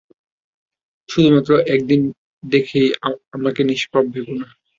শুধুমাত্র 1.09 1.51
একদিন 1.73 2.01
দেখেই 2.43 2.87
আমাকে 3.35 3.61
নিষ্পাপ 3.63 4.05
ভেবো 4.13 4.33
না। 4.35 4.47